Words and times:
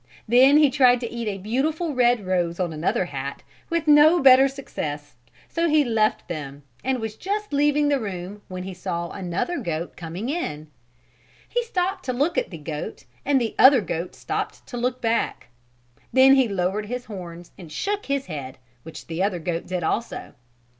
Then 0.27 0.57
he 0.57 0.71
tried 0.71 0.99
to 1.01 1.11
eat 1.11 1.27
a 1.27 1.37
beautiful 1.37 1.93
red 1.93 2.25
rose 2.25 2.59
on 2.59 2.73
another 2.73 3.05
hat 3.05 3.43
with 3.69 3.87
no 3.87 4.19
better 4.19 4.47
success 4.47 5.13
so 5.47 5.69
he 5.69 5.83
left 5.83 6.27
them, 6.27 6.63
and 6.83 6.97
was 6.99 7.15
just 7.15 7.53
leaving 7.53 7.87
the 7.87 7.99
room 7.99 8.41
when 8.47 8.63
he 8.63 8.73
saw 8.73 9.11
another 9.11 9.59
goat 9.59 9.95
coming 9.95 10.27
in. 10.27 10.71
He 11.47 11.63
stopped 11.63 12.03
to 12.05 12.13
look 12.13 12.35
at 12.35 12.49
the 12.49 12.57
goat 12.57 13.05
and 13.23 13.39
the 13.39 13.53
other 13.59 13.79
goat 13.81 14.15
stopped 14.15 14.65
to 14.69 14.75
look 14.75 15.01
back. 15.03 15.49
Then 16.11 16.33
he 16.33 16.47
lowered 16.47 16.87
his 16.87 17.05
horns 17.05 17.51
and 17.55 17.71
shook 17.71 18.07
his 18.07 18.25
head, 18.25 18.57
which 18.81 19.05
the 19.05 19.21
other 19.21 19.37
goat 19.37 19.67
did 19.67 19.83
also. 19.83 20.33